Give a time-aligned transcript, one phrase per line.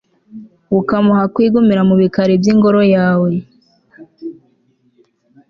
[0.79, 3.31] ukamuha kwigumira mu bikari by'ingoro yawe